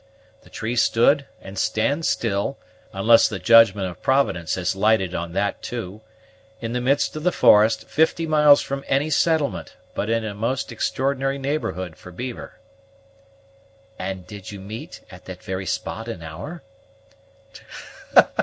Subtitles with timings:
[0.41, 2.57] The tree stood, and stands still,
[2.91, 6.01] unless the judgment of Providence has lighted on that too,
[6.59, 10.71] in the midst of the forest, fifty miles from any settlement, but in a most
[10.71, 12.57] extraordinary neighborhood for beaver."
[13.99, 16.63] "And did you meet at that very spot and hour?"